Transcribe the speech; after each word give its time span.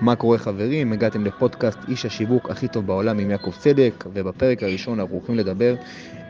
מה 0.00 0.16
קורה 0.16 0.38
חברים? 0.38 0.92
הגעתם 0.92 1.24
לפודקאסט 1.24 1.78
איש 1.88 2.06
השיווק 2.06 2.50
הכי 2.50 2.68
טוב 2.68 2.86
בעולם 2.86 3.18
עם 3.18 3.30
יעקב 3.30 3.50
צדק, 3.58 4.04
ובפרק 4.12 4.62
הראשון 4.62 5.00
אנחנו 5.00 5.14
הולכים 5.14 5.34
לדבר 5.34 5.74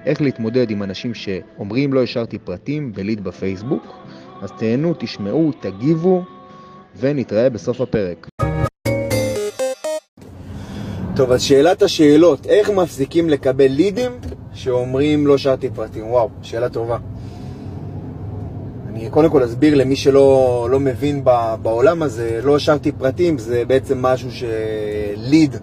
איך 0.07 0.23
להתמודד 0.23 0.71
עם 0.71 0.83
אנשים 0.83 1.15
שאומרים 1.15 1.93
לא 1.93 2.03
השארתי 2.03 2.39
פרטים 2.39 2.93
בליד 2.93 3.25
בפייסבוק. 3.25 3.97
אז 4.43 4.51
תהנו, 4.59 4.95
תשמעו, 4.99 5.53
תגיבו, 5.61 6.25
ונתראה 6.99 7.51
בסוף 7.51 7.81
הפרק. 7.81 8.27
טוב, 11.17 11.33
אז 11.33 11.43
שאלת 11.43 11.83
השאלות, 11.83 12.47
איך 12.47 12.71
מפסיקים 12.71 13.29
לקבל 13.31 13.67
לידים 13.67 14.13
שאומרים 14.55 15.27
לא 15.27 15.39
שארתי 15.39 15.71
פרטים? 15.71 16.07
וואו, 16.07 16.31
שאלה 16.43 16.69
טובה. 16.69 16.99
אני 18.97 19.11
קודם 19.11 19.31
כל 19.31 19.45
אסביר 19.45 19.75
למי 19.75 19.97
שלא 19.97 20.69
לא 20.71 20.81
מבין 20.81 21.25
בעולם 21.63 22.03
הזה, 22.03 22.41
לא 22.43 22.57
השארתי 22.57 22.93
פרטים, 22.93 23.39
זה 23.39 23.63
בעצם 23.67 24.03
משהו 24.03 24.29
שליד 24.31 25.57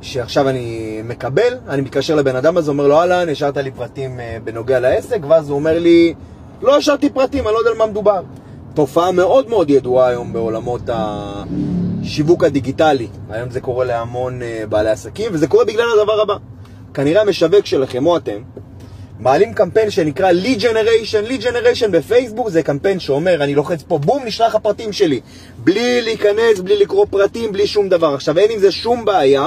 שעכשיו 0.00 0.48
אני 0.48 1.00
מקבל, 1.04 1.54
אני 1.68 1.82
מתקשר 1.82 2.14
לבן 2.14 2.36
אדם 2.36 2.56
הזה, 2.56 2.70
אומר 2.70 2.86
לו 2.86 2.96
אהלן, 2.98 3.28
השארת 3.28 3.56
לי 3.56 3.70
פרטים 3.70 4.20
אה, 4.20 4.36
בנוגע 4.44 4.80
לעסק, 4.80 5.18
ואז 5.28 5.48
הוא 5.48 5.58
אומר 5.58 5.78
לי, 5.78 6.14
לא 6.62 6.76
השארתי 6.76 7.10
פרטים, 7.10 7.46
אני 7.46 7.54
לא 7.54 7.58
יודע 7.58 7.70
על 7.70 7.76
מה 7.76 7.86
מדובר. 7.86 8.22
תופעה 8.74 9.12
מאוד 9.12 9.48
מאוד 9.48 9.70
ידועה 9.70 10.08
היום 10.08 10.32
בעולמות 10.32 10.82
השיווק 10.92 12.44
הדיגיטלי. 12.44 13.08
היום 13.30 13.50
זה 13.50 13.60
קורה 13.60 13.84
להמון 13.84 14.42
אה, 14.42 14.64
בעלי 14.68 14.90
עסקים, 14.90 15.30
וזה 15.32 15.46
קורה 15.46 15.64
בגלל 15.64 15.86
הדבר 16.00 16.20
הבא. 16.20 16.36
כנראה 16.94 17.22
המשווק 17.22 17.66
שלכם, 17.66 18.06
או 18.06 18.16
אתם, 18.16 18.42
מעלים 19.20 19.52
קמפיין 19.54 19.90
שנקרא 19.90 20.32
Lead 20.32 20.60
Generation. 20.60 21.28
Lead 21.28 21.42
Generation 21.42 21.88
בפייסבוק 21.90 22.48
זה 22.48 22.62
קמפיין 22.62 23.00
שאומר, 23.00 23.44
אני 23.44 23.54
לוחץ 23.54 23.82
פה, 23.82 23.98
בום, 23.98 24.22
נשלח 24.24 24.54
הפרטים 24.54 24.92
שלי. 24.92 25.20
בלי 25.58 26.02
להיכנס, 26.02 26.60
בלי 26.64 26.76
לקרוא 26.76 27.06
פרטים, 27.10 27.52
בלי 27.52 27.66
שום 27.66 27.88
דבר. 27.88 28.14
עכשיו, 28.14 28.38
אין 28.38 28.50
עם 28.50 28.58
זה 28.58 28.72
שום 28.72 29.04
בעיה, 29.04 29.46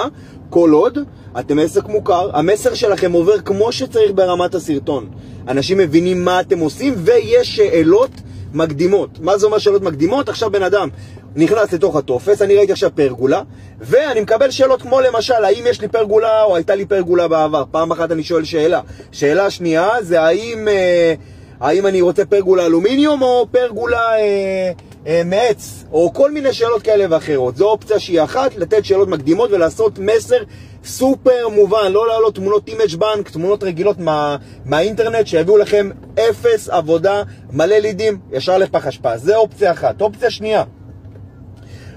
כל 0.50 0.72
עוד 0.72 0.98
אתם 1.40 1.59
עסק 1.59 1.88
מוכר, 1.88 2.30
המסר 2.33 2.73
שלכם 2.73 3.11
עובר 3.11 3.39
כמו 3.39 3.72
שצריך 3.72 4.11
ברמת 4.16 4.56
הסרטון. 4.56 5.09
אנשים 5.48 5.78
מבינים 5.78 6.26
מה 6.26 6.39
אתם 6.39 6.59
עושים, 6.59 6.94
ויש 6.98 7.55
שאלות 7.55 8.11
מקדימות. 8.53 9.09
מה 9.20 9.38
זה 9.38 9.45
אומר 9.45 9.58
שאלות 9.58 9.81
מקדימות? 9.81 10.30
עכשיו 10.30 10.52
בן 10.52 10.64
אדם 10.64 10.89
נכנס 11.36 11.73
לתוך 11.73 11.95
הטופס, 11.95 12.42
אני 12.42 12.56
ראיתי 12.56 12.72
עכשיו 12.72 12.89
פרגולה, 12.95 13.42
ואני 13.80 14.22
מקבל 14.22 14.52
שאלות 14.52 14.81
כמו 14.81 15.02
למשל, 15.02 15.44
האם 15.44 15.64
יש 15.67 15.81
לי 15.81 15.88
פרגולה 15.88 16.44
או 16.44 16.56
הייתה 16.56 16.76
לי 16.76 16.86
פרגולה 16.86 17.28
בעבר? 17.28 17.64
פעם 17.72 17.92
אחת 17.92 18.12
אני 18.12 18.23
שואל 18.23 18.44
שאלה. 18.44 18.81
שאלה 19.12 19.50
שנייה 19.50 19.89
זה 20.02 20.22
האם, 20.22 20.67
אה, 20.67 21.14
האם 21.59 21.88
אני 21.88 22.02
רוצה 22.02 22.26
פרגולה 22.26 22.66
אלומיניום 22.66 23.22
או 23.22 23.48
פרגולה 23.52 24.17
אה, 24.17 24.72
אה, 25.08 25.22
מעץ, 25.26 25.84
או 25.92 26.14
כל 26.14 26.31
מיני 26.31 26.54
שאלות 26.54 26.81
כאלה 26.81 27.06
ואחרות. 27.09 27.56
זו 27.56 27.66
אופציה 27.66 28.00
שהיא 28.00 28.22
אחת, 28.22 28.56
לתת 28.56 28.86
שאלות 28.86 29.08
מקדימות 29.08 29.52
ולעשות 29.52 30.00
מסר 30.00 30.44
סופר 30.86 31.50
מובן, 31.50 31.92
לא 31.92 32.08
להעלות 32.08 32.36
תמונות 32.36 32.67
image 32.67 32.95
bank, 32.95 33.30
תמונות 33.30 33.64
רגילות 33.64 34.00
מה, 34.00 34.38
מהאינטרנט 34.66 35.28
שיביאו 35.28 35.58
לכם 35.58 35.89
אפס 36.20 36.70
עבודה, 36.70 37.23
מלא 37.52 37.76
לידים, 37.76 38.20
ישר 38.31 38.58
לפח 38.58 38.88
אשפה. 38.88 39.17
זה 39.17 39.36
אופציה 39.36 39.72
אחת. 39.72 40.02
אופציה 40.02 40.30
שנייה, 40.30 40.64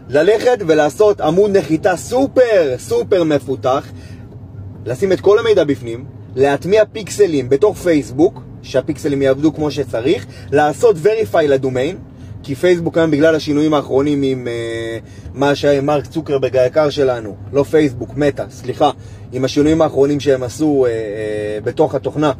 ללכת 0.09 0.59
ולעשות 0.67 1.21
עמוד 1.21 1.57
נחיתה 1.57 1.97
סופר 1.97 2.75
סופר 2.79 3.25
מפותח, 3.25 3.89
לשים 4.87 5.13
את 5.13 5.21
כל 5.21 5.39
המידע 5.39 5.65
בפנים, 5.65 6.05
להטמיע 6.37 6.85
פיקסלים 6.93 7.48
בתוך 7.48 7.79
פייסבוק, 7.79 8.41
שהפיקסלים 8.63 9.23
יעבדו 9.23 9.55
כמו 9.55 9.71
שצריך, 9.71 10.27
לעשות 10.53 10.97
verify 11.05 11.43
לדומיין, 11.43 11.97
כי 12.43 12.55
פייסבוק 12.55 12.98
היום 12.98 13.11
בגלל 13.11 13.35
השינויים 13.35 13.75
האחרונים 13.75 14.23
עם 14.23 14.47
uh, 14.47 15.35
מה 15.35 15.55
שמרק 15.55 16.07
צוקרברג 16.07 16.57
היקר 16.57 16.91
שלנו, 16.91 17.37
לא 17.53 17.63
פייסבוק, 17.63 18.17
מטא, 18.17 18.45
סליחה, 18.51 18.91
עם 19.33 19.45
השינויים 19.45 19.83
האחרונים 19.83 20.20
שהם 20.20 20.43
עשו 20.43 20.87
uh, 20.87 20.89
uh, 20.89 21.65
בתוך 21.65 21.95
התוכנה, 21.95 22.33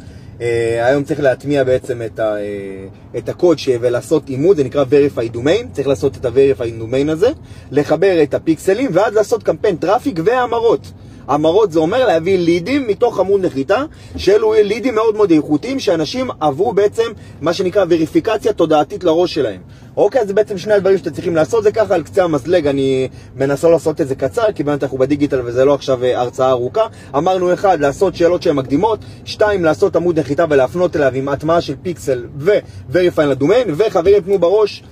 היום 0.83 1.05
צריך 1.05 1.21
להטמיע 1.21 1.65
בעצם 1.65 2.03
את, 2.03 2.19
ה, 2.19 2.35
uh, 2.35 3.19
את 3.19 3.29
הקוד 3.29 3.59
ש... 3.59 3.69
ולעשות 3.81 4.29
אימות, 4.29 4.57
זה 4.57 4.65
נקרא 4.65 4.85
Verify 4.85 5.37
Domain, 5.37 5.67
צריך 5.73 5.89
לעשות 5.89 6.17
את 6.17 6.25
ה-Verify 6.25 6.83
Domain 6.83 7.11
הזה, 7.11 7.29
לחבר 7.71 8.23
את 8.23 8.35
הפיקסלים 8.35 8.91
ואז 8.93 9.15
לעשות 9.15 9.43
קמפיין 9.43 9.77
traffic 9.77 10.21
והמרות. 10.25 10.93
המרות 11.29 11.73
זה 11.73 11.79
אומר 11.79 12.07
להביא 12.07 12.39
לידים 12.39 12.87
מתוך 12.87 13.21
עמוד 13.21 13.47
נחיתה, 13.47 13.85
שאלו 14.17 14.53
לידים 14.53 14.95
מאוד 14.95 15.17
מאוד 15.17 15.31
איכותיים, 15.31 15.81
שאנשים 15.81 16.31
עברו 16.41 16.73
בעצם 16.73 17.13
מה 17.41 17.53
שנקרא 17.53 17.85
וריפיקציה 17.89 18.53
תודעתית 18.53 19.05
לראש 19.05 19.35
שלהם. 19.35 19.61
אוקיי, 19.97 20.21
אז 20.21 20.27
זה 20.29 20.35
בעצם 20.35 20.59
שני 20.59 20.75
הדברים 20.75 20.99
שאתם 20.99 21.11
צריכים 21.11 21.35
לעשות, 21.35 21.63
זה 21.65 21.73
ככה 21.73 21.95
על 21.95 22.03
קצה 22.03 22.25
המזלג, 22.25 22.67
אני 22.67 23.09
מנסה 23.37 23.69
לעשות 23.69 24.01
את 24.01 24.09
זה 24.09 24.15
קצר, 24.15 24.53
כי 24.55 24.63
באמת 24.63 24.83
אנחנו 24.83 24.99
בדיגיטל 24.99 25.41
וזה 25.45 25.65
לא 25.65 25.75
עכשיו 25.75 26.05
אה, 26.05 26.21
הרצאה 26.21 26.51
ארוכה. 26.51 26.87
אמרנו 27.17 27.53
אחד, 27.53 27.81
לעשות 27.81 28.15
שאלות 28.15 28.43
שהן 28.43 28.57
מקדימות, 28.57 28.99
שתיים, 29.25 29.65
לעשות 29.65 29.97
עמוד 29.97 30.19
נחיתה 30.19 30.45
ולהפנות 30.51 30.97
אליו 30.97 31.13
עם 31.15 31.29
הטמעה 31.29 31.61
של 31.61 31.75
פיקסל 31.83 32.25
ו-Verify 32.39 33.23
לדומיין, 33.23 33.69
וחברים, 33.77 34.21
תנו 34.21 34.39
בראש, 34.39 34.83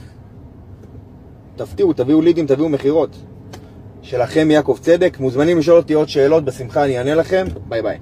תפתיעו, 1.57 1.93
תביאו 1.93 2.21
לידים, 2.21 2.47
תביאו 2.47 2.69
מכירות. 2.69 3.17
שלכם 4.05 4.51
יעקב 4.51 4.79
צדק. 4.81 5.17
מוזמנים 5.21 5.59
לשאול 5.59 5.77
אותי 5.77 5.93
עוד 5.93 6.09
שאלות, 6.09 6.45
בשמחה 6.45 6.85
אני 6.85 6.99
אענה 6.99 7.15
לכם. 7.15 7.45
ביי 7.69 7.83
ביי. 7.83 7.99